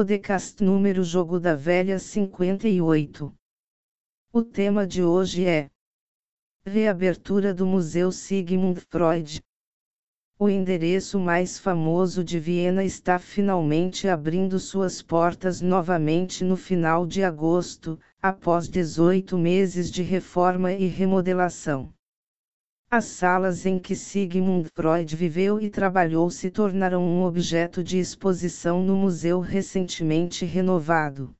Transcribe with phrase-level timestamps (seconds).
[0.00, 3.30] Podcast número Jogo da Velha 58.
[4.32, 5.68] O tema de hoje é
[6.64, 9.42] Reabertura do Museu Sigmund Freud.
[10.38, 17.22] O endereço mais famoso de Viena está finalmente abrindo suas portas novamente no final de
[17.22, 21.92] agosto, após 18 meses de reforma e remodelação.
[22.92, 28.82] As salas em que Sigmund Freud viveu e trabalhou se tornaram um objeto de exposição
[28.82, 31.32] no museu recentemente renovado.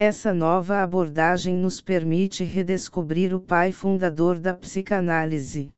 [0.00, 5.72] Essa nova abordagem nos permite redescobrir o pai fundador da psicanálise.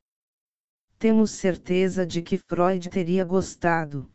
[0.97, 4.09] Temos certeza de que Freud teria gostado.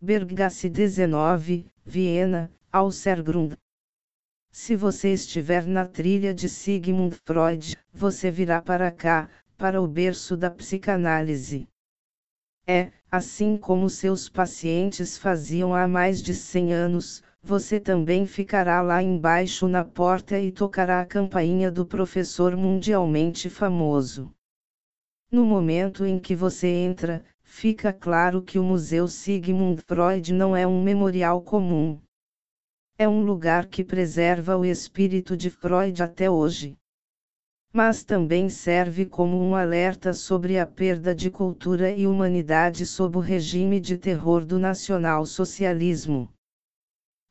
[0.00, 3.56] Berggasse 19, Viena, Aussergrund.
[4.52, 10.36] Se você estiver na trilha de Sigmund Freud, você virá para cá, para o berço
[10.36, 11.68] da psicanálise.
[12.66, 19.02] É, assim como seus pacientes faziam há mais de 100 anos, você também ficará lá
[19.02, 24.34] embaixo na porta e tocará a campainha do professor mundialmente famoso.
[25.30, 30.66] No momento em que você entra, fica claro que o Museu Sigmund Freud não é
[30.66, 32.00] um memorial comum.
[32.98, 36.76] É um lugar que preserva o espírito de Freud até hoje
[37.76, 43.20] mas também serve como um alerta sobre a perda de cultura e humanidade sob o
[43.20, 46.28] regime de terror do nacional-socialismo.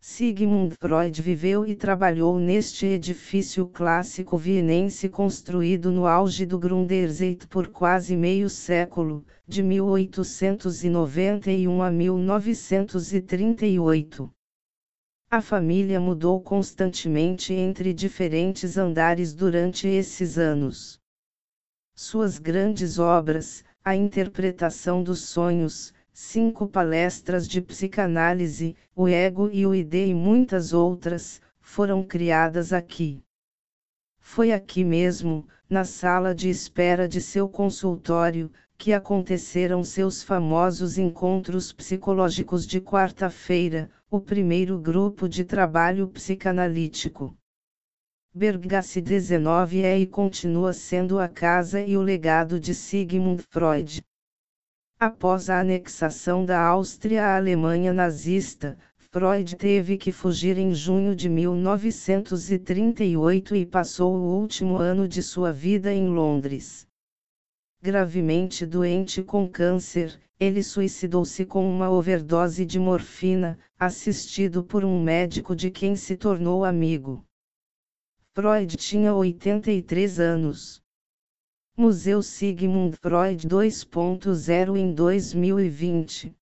[0.02, 7.70] Sigmund Freud viveu e trabalhou neste edifício clássico vienense construído no auge do Grunderzeit por
[7.70, 14.30] quase meio século, de 1891 a 1938.
[15.36, 21.02] A família mudou constantemente entre diferentes andares durante esses anos.
[21.95, 29.74] Suas grandes obras, a interpretação dos sonhos, cinco palestras de psicanálise, o ego e o
[29.74, 33.24] id e muitas outras, foram criadas aqui.
[34.19, 41.72] Foi aqui mesmo, na sala de espera de seu consultório, que aconteceram seus famosos encontros
[41.72, 47.35] psicológicos de quarta-feira, o primeiro grupo de trabalho psicanalítico.
[48.35, 54.03] Berggasse 19 é e continua sendo a casa e o legado de Sigmund Freud.
[55.00, 61.29] Após a anexação da Áustria à Alemanha nazista, Freud teve que fugir em junho de
[61.29, 66.88] 1938 e passou o último ano de sua vida em Londres.
[67.86, 75.54] Gravemente doente com câncer, ele suicidou-se com uma overdose de morfina, assistido por um médico
[75.54, 77.26] de quem se tornou amigo.
[78.34, 80.82] Freud tinha 83 anos.
[81.76, 86.34] Museu Sigmund Freud 2.0 em 2020.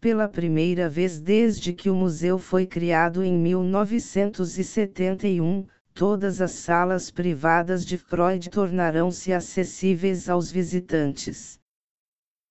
[0.00, 7.84] Pela primeira vez desde que o museu foi criado em 1971, todas as salas privadas
[7.84, 11.60] de Freud tornarão-se acessíveis aos visitantes.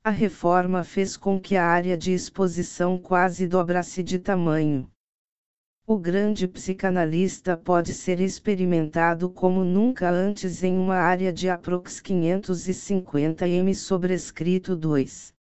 [0.03, 4.89] A reforma fez com que a área de exposição quase dobrasse de tamanho.
[5.85, 13.47] O grande psicanalista pode ser experimentado como nunca antes em uma área de aprox 550
[13.47, 15.38] m sobrescrito 2.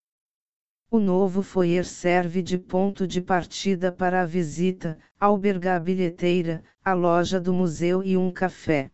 [0.91, 6.93] O novo foyer serve de ponto de partida para a visita, alberga a bilheteira, a
[6.93, 8.89] loja do museu e um café.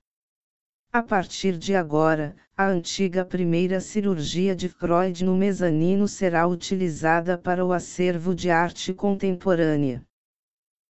[0.92, 7.66] A partir de agora, a antiga primeira cirurgia de Freud no mezanino será utilizada para
[7.66, 10.06] o acervo de arte contemporânea.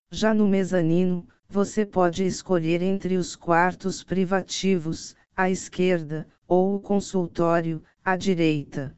[0.10, 7.84] Já no mezanino, você pode escolher entre os quartos privativos, à esquerda, ou o consultório,
[8.04, 8.98] à direita.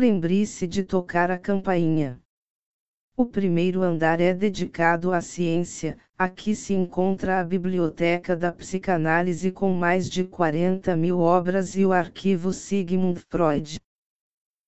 [0.00, 2.22] Lembre-se de tocar a campainha.
[3.16, 9.72] O primeiro andar é dedicado à ciência, aqui se encontra a Biblioteca da Psicanálise com
[9.72, 13.80] mais de 40 mil obras e o arquivo Sigmund Freud.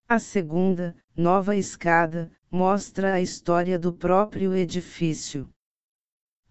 [0.08, 5.48] A segunda, nova escada, mostra a história do próprio edifício.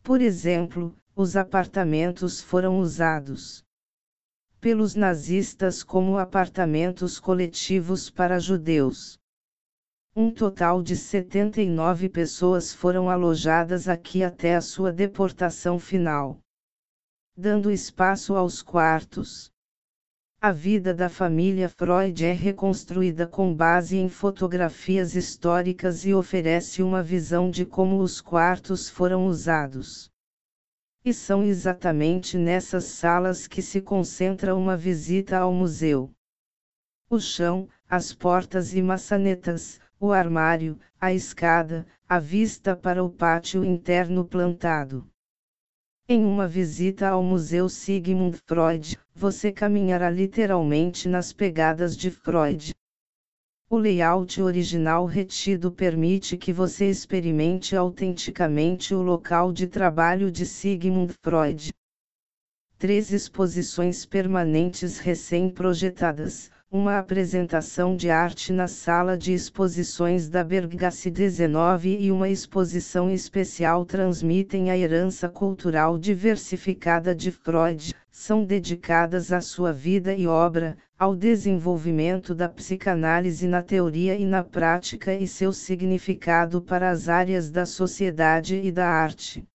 [0.02, 3.62] Por exemplo, os apartamentos foram usados
[4.60, 9.18] pelos nazistas como apartamentos coletivos para judeus.
[10.14, 16.40] Um total de 79 pessoas foram alojadas aqui até a sua deportação final.
[17.38, 19.50] Dando espaço aos quartos.
[20.42, 27.02] A vida da família Freud é reconstruída com base em fotografias históricas e oferece uma
[27.02, 30.10] visão de como os quartos foram usados.
[31.04, 36.12] E são exatamente nessas salas que se concentra uma visita ao museu.
[37.10, 43.64] O chão, as portas e maçanetas, o armário, a escada, a vista para o pátio
[43.64, 45.10] interno plantado.
[46.08, 52.74] Em uma visita ao Museu Sigmund Freud, você caminhará literalmente nas pegadas de Freud.
[53.72, 61.14] O layout original retido permite que você experimente autenticamente o local de trabalho de Sigmund
[61.24, 61.72] Freud.
[62.80, 71.96] Três exposições permanentes recém-projetadas, uma apresentação de arte na sala de exposições da Berggasse 19
[72.00, 79.72] e uma exposição especial transmitem a herança cultural diversificada de Freud, são dedicadas à sua
[79.72, 86.62] vida e obra, ao desenvolvimento da psicanálise na teoria e na prática e seu significado
[86.62, 89.48] para as áreas da sociedade e da arte.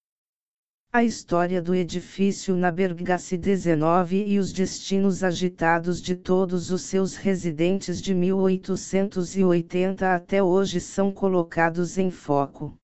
[0.90, 7.14] A história do edifício na Berggasse 19 e os destinos agitados de todos os seus
[7.14, 12.74] residentes de 1880 até hoje são colocados em foco.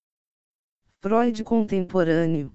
[1.01, 2.53] Freud contemporâneo.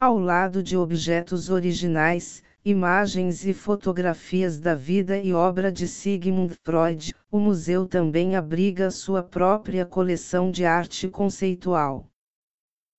[0.00, 7.14] Ao lado de objetos originais, imagens e fotografias da vida e obra de Sigmund Freud,
[7.30, 12.08] o museu também abriga sua própria coleção de arte conceitual.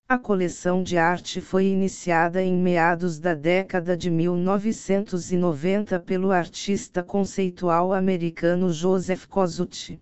[0.08, 7.92] A coleção de arte foi iniciada em meados da década de 1990 pelo artista conceitual
[7.92, 9.98] americano Joseph Kosuth.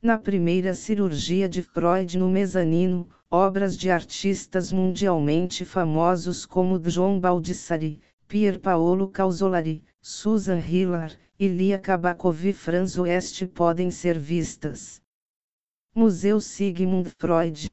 [0.00, 8.00] Na primeira cirurgia de Freud no mezanino, obras de artistas mundialmente famosos como John Baldessari,
[8.30, 15.02] Pier Paolo Causolari, Susan Hiller, Ilia Kabakov e Franz West podem ser vistas.
[15.92, 17.68] Museu Sigmund Freud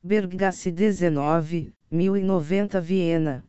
[0.00, 3.44] Berggasse 19, 1090 Viena.